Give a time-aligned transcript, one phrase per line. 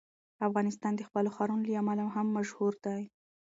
[0.47, 3.01] افغانستان د خپلو ښارونو له امله هم مشهور دی.